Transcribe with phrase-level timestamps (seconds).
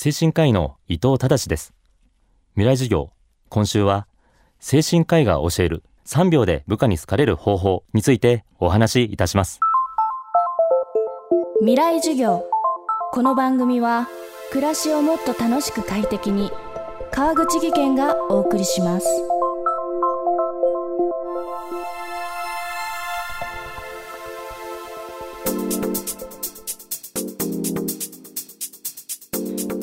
[0.00, 1.74] 精神科医の伊藤忠です。
[2.54, 3.10] 未来授業
[3.48, 4.06] 今週は
[4.60, 9.58] 精神科医が教える3秒で部下に好かれる方法についてお話しいたします。
[11.58, 12.44] 未来授業。
[13.10, 14.06] この番組は
[14.52, 16.52] 暮らしをもっと楽しく快適に
[17.10, 19.06] 川口義賢がお送りします。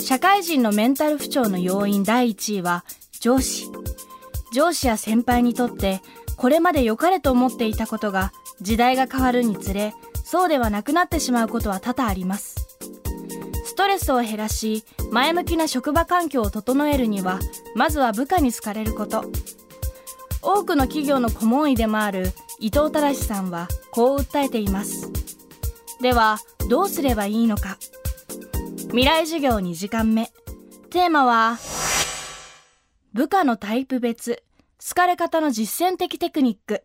[0.06, 2.86] 社会人のメンタル不調の要因第1位は
[3.20, 3.72] 上司。
[4.54, 6.00] 上司や先輩にとって
[6.38, 12.77] これまで良かれと思っていたことが時代が変わるにつれそうではなくなってしまうことは多々あります。
[13.66, 17.40] ストレスを減らし前向きな職場環境を整えるには
[17.74, 19.26] まずは部下に好かれること。
[20.44, 25.10] 多くの企業の顧問医でもある伊藤忠さんはこう訴えています。
[25.99, 26.38] では
[26.70, 27.80] どうすればいいのか。
[28.89, 30.31] 未来授業2時間目。
[30.89, 31.57] テーマは
[33.13, 34.43] 部下のタイプ別。
[34.87, 36.84] 好かれ方の実践的テクニック。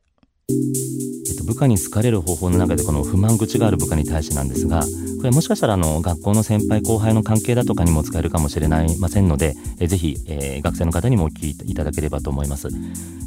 [0.48, 4.83] えっと、部下に好かれる方法の中でこの不満口がある部下に対してなんですが
[5.19, 8.98] これもしかしたらあの学校の先輩後輩の関係だとかにも使えるかもしれない。
[8.98, 12.69] ませんのでえぜひ、えー、学生の方にもお聞きいただければと思います。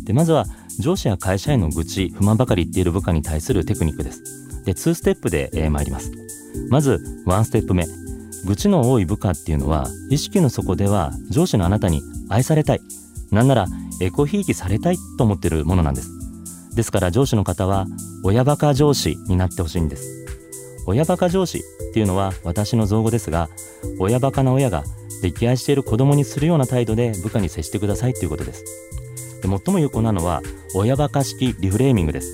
[0.03, 0.45] でまずは
[0.79, 4.23] 上司や会社への愚痴不満ばかり言っている部下に対するテクニックです。
[4.65, 6.11] で2ステップで、えー、参ります。
[6.69, 8.02] まず1ステップ目。
[8.45, 12.81] 愚痴の多い部下っていうのは意識の底では上司のあなたに愛されたい。
[13.31, 13.67] なんなら
[14.01, 16.09] エコひいきされたいと思ってるものなんです。
[16.75, 17.85] ですから上司の方は
[18.23, 20.25] 親バカ上司になってほしいんです。
[20.85, 21.61] 親バカ上司っ
[21.93, 23.49] ていうのは私の造語ですが
[23.99, 24.83] 親バカな親が
[25.23, 28.63] 溺愛している子供にするような態度で部下に接してくださいということです。
[29.41, 30.41] で最も有効なのは
[30.75, 32.29] 親バカ式リフレーミングです。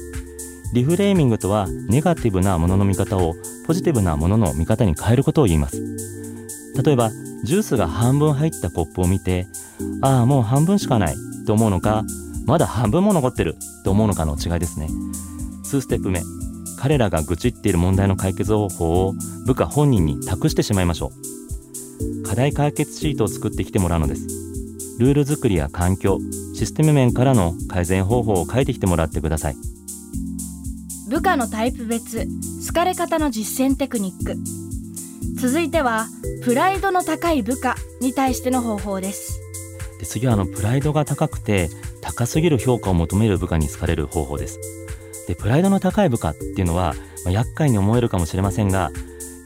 [0.73, 3.35] リフレーミングとはネガティブなものの見方を
[3.69, 5.79] ポジティブなものの見方に変えることを言います。
[6.83, 7.11] 例えば
[7.43, 9.45] ジュースが半分入ったコップを見て
[10.01, 12.03] ああもう半分しかないと思うのか
[12.47, 14.87] まだ半分も残ってると思うのかの違いですね。
[15.71, 16.23] 2ステップ目
[16.79, 19.13] 彼らが愚痴っている問題の解決方法を
[19.45, 21.11] 部下本人に託してしまいましょ
[22.23, 22.23] う。
[22.23, 24.25] 課題解決シートを作ってきてもらうのです。
[24.97, 26.17] ルール作りや環境
[26.55, 29.55] システム面からの改善方法を書いてきてもらってください。
[31.19, 32.27] 部下のタイプ別
[32.65, 34.37] 好かれ方の実践テクニック。
[35.35, 36.07] 続いては
[36.45, 39.37] プライドの高い部下に対しての方法です。
[39.99, 41.69] で次はあのプライドが高くて
[41.99, 44.61] 高すぎる評価を求める部下に好かれる方法です。
[45.27, 46.93] でプライドの高い部下っていうのは、
[47.25, 48.89] まあ、厄介に思えるかもしれませんが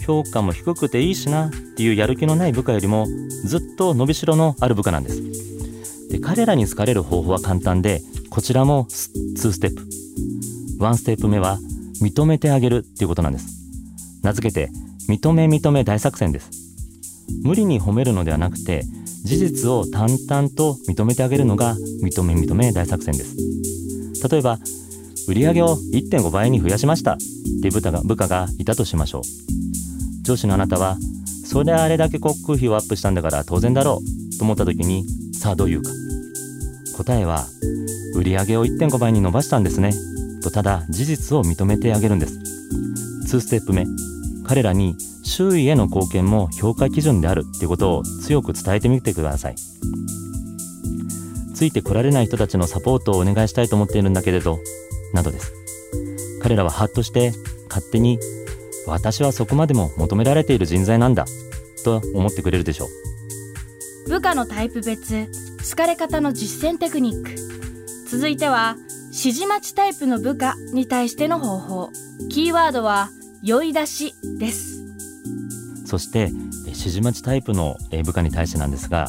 [0.06, 3.08] 評価も低くていいしなっていうやる気のない部下よりも
[3.46, 6.10] ずっと伸びしろのある部下なんです。
[6.10, 10.03] で彼らに好かれる方法は簡単でこちらも2ステップ。
[10.80, 11.60] 1ステップ目は
[12.02, 13.64] 認めてあげるっていうことなんです。
[14.24, 14.70] 名付けて
[15.10, 16.50] 認め認め大作戦です。
[17.44, 18.84] 無理に褒めるのではなくて
[19.24, 23.36] 事実を淡々と認めてあげるのが認め認め大作戦です。
[24.30, 24.60] 例えば
[25.28, 27.14] 売上を1.5倍に増やしました。
[27.14, 27.18] っ
[27.62, 29.22] て部下が部下がいたとしましょう。
[30.24, 30.98] 上司のあなたは
[31.46, 34.38] それあれだけ航空費をアップしたんだから当然だろう。
[34.38, 35.92] と思った時にさあどう言うか。
[36.98, 37.46] 答えは
[38.16, 39.94] 売上を1.5倍に伸ばしたんですね。
[40.44, 42.38] とただ事実を認めてあげるんです。
[43.36, 43.86] 2ステップ目。
[44.46, 49.56] 彼らに周囲への貢献も評価基準であるっていうことを強く伝えてみてください。
[51.56, 54.60] ついてこられない人たちのサポートをお願いしたいと思っているんだけれど
[55.14, 55.54] などです。
[56.42, 57.32] 彼らはハッとして
[57.70, 58.20] 勝手に
[58.86, 61.26] 私はそこまでも求められている人材なんだ
[61.86, 62.86] と思ってくれるでしょ
[64.08, 64.10] う。
[64.10, 65.28] 部下のタイプ別
[65.70, 67.32] 好かれ方の実践テクニック。
[68.10, 68.76] 続いては
[69.16, 71.90] 指示待ちタイプの部下に対しての方法。
[72.32, 73.12] キーワードは
[73.44, 74.84] 酔い出しです。
[75.86, 76.32] そして
[76.66, 79.06] 指示待ちタイプの部下に対してなんですが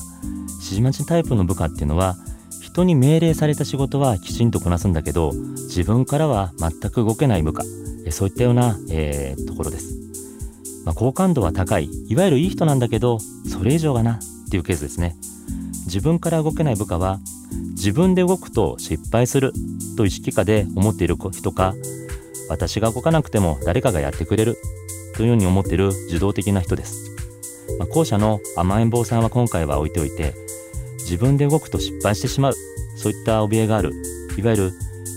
[0.46, 2.16] 指示待ちタイプの部下っていうのは
[2.60, 7.62] 人に命令された仕事はきちんとこなすんだけど自分からは全く動けない部下。
[8.10, 9.96] そういったような、えー、ところです、
[10.84, 14.18] まあ、好感度は高いいわゆるいい人なんだけどそれ以上がなっ
[14.50, 15.16] ていうケースですね。
[15.86, 17.20] 自分から動けない部下は
[17.70, 19.52] 自分で動くと失敗する
[19.96, 21.74] と意識下で思っている人か
[22.48, 24.56] 私が動かなくても誰かがやってくれる
[25.16, 27.14] というように思っている受動的な人です。
[27.78, 30.34] まあ、後者の甘えん坊さんは今回は置いておいて
[30.98, 32.54] 自分で動くと失敗してしまう
[32.96, 33.92] そういった怯えがある
[34.36, 34.72] いわゆる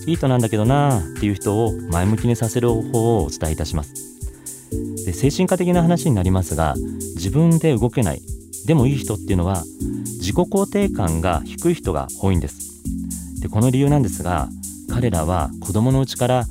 [0.05, 4.16] いい人なんだけどなーっていう人を前向きにさせる方法をお伝えいたします
[5.05, 6.75] で精神科的な話になりますが
[7.15, 8.21] 自分で動けない
[8.65, 9.63] でもいい人っていうのは
[10.19, 12.67] 自己肯定感が低い人が多いんです。
[13.41, 14.49] でこの理由なんですが
[14.89, 16.45] 彼らは子供のうちから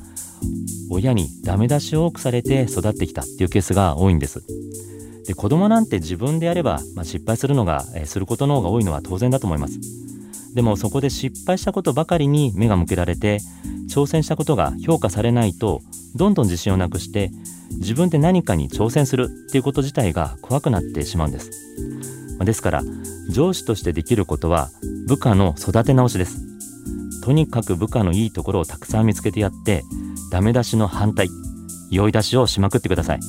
[0.89, 4.43] 親にダメ出しを多くされて育ってきたっていうケースが多いんです。
[5.27, 9.77] で子供なんて自分でやれば、まあ、失敗するのが、えー、することの方が多いのは当然だと思います。
[10.57, 13.37] でもそこで失敗したことばかりに目が向けられて
[13.93, 15.83] 挑戦したことが評価されないと
[16.15, 17.29] どんどん自信をなくして
[17.73, 21.51] 自分で何かに挑戦するっていうこと自体が怖くなってしまうんです。
[22.39, 22.81] ですから
[23.29, 24.71] 上司としてできることは
[25.07, 26.39] 部下の育て直しです。
[27.21, 29.83] とにかく部下のいいところをたくさん見つけてやって
[30.31, 31.29] ダメ出しの反対
[31.91, 33.19] 酔い出しをしまくってください。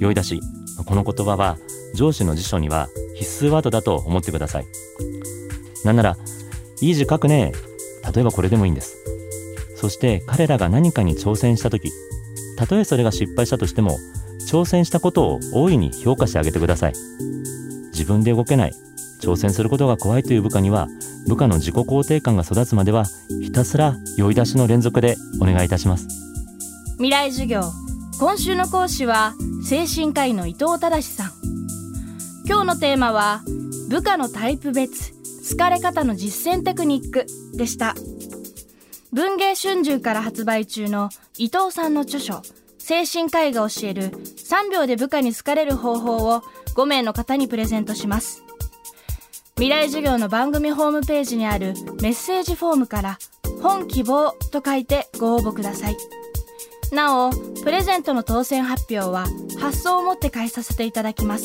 [0.00, 0.40] 酔い出し。
[0.84, 1.58] この言葉は
[1.94, 4.64] 上司の辞書には必須ワードだと思ってください。
[5.84, 6.16] なんなら
[6.80, 7.52] いい字書くね。
[8.14, 8.96] 例えばこれでもいいんです。
[9.76, 11.90] そして彼らが何かに挑戦した時
[12.56, 13.98] たとえそれが失敗したとしても
[14.50, 16.92] 挑戦したことを大いに評価してあげてください。
[17.92, 18.72] 自分で動けない。
[19.22, 20.88] 挑戦することが怖いという部下には
[21.28, 23.04] 部下の自己肯定感が育つまでは
[23.42, 26.08] ひたすら酔い出しの連続でお願いいたします。
[26.94, 27.62] 未来授業。
[28.18, 29.34] 今週の講師は
[29.64, 31.32] 精神科医の伊藤忠さん。
[32.46, 33.42] 今日のテーマは
[33.88, 35.19] 部下のタイプ別。
[35.42, 37.94] 疲れ方の実践テクニックでした。
[39.12, 42.42] 文芸春秋から発売中の伊藤さんの著書
[42.78, 46.42] 精神科医が教える3秒で部下に好かれる方法を
[46.74, 48.42] 5名の方にプレゼントします。
[49.54, 53.18] 未来授業の番組ホームページにあるメッセージフォームから
[53.62, 55.96] 本希望と書いてご応募ください。
[56.92, 57.30] なお
[57.62, 59.26] プレゼントの当選発表は
[59.60, 61.44] 発送をもって返させていただきます。